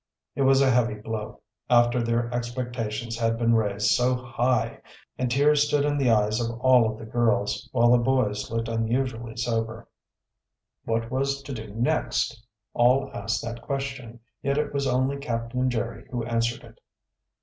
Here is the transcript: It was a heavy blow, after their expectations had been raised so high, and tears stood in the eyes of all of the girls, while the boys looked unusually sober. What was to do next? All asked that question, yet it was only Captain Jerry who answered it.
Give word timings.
It 0.33 0.41
was 0.41 0.61
a 0.63 0.71
heavy 0.71 0.95
blow, 0.95 1.41
after 1.69 2.01
their 2.01 2.33
expectations 2.33 3.19
had 3.19 3.37
been 3.37 3.53
raised 3.53 3.91
so 3.91 4.15
high, 4.15 4.81
and 5.19 5.29
tears 5.29 5.67
stood 5.67 5.85
in 5.85 5.99
the 5.99 6.09
eyes 6.09 6.41
of 6.41 6.59
all 6.59 6.91
of 6.91 6.97
the 6.97 7.05
girls, 7.05 7.69
while 7.71 7.91
the 7.91 7.99
boys 7.99 8.49
looked 8.49 8.67
unusually 8.67 9.35
sober. 9.37 9.87
What 10.85 11.11
was 11.11 11.43
to 11.43 11.53
do 11.53 11.75
next? 11.75 12.43
All 12.73 13.11
asked 13.13 13.43
that 13.43 13.61
question, 13.61 14.21
yet 14.41 14.57
it 14.57 14.73
was 14.73 14.87
only 14.87 15.17
Captain 15.17 15.69
Jerry 15.69 16.07
who 16.09 16.25
answered 16.25 16.63
it. 16.63 16.79